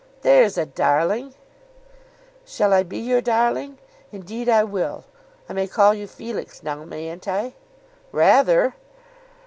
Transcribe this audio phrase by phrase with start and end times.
[0.23, 1.35] "There's a darling!"
[2.43, 3.77] "Shall I be your darling?
[4.11, 5.03] Indeed I will.
[5.47, 7.53] I may call you Felix now; mayn't I?"
[8.11, 8.73] "Rather."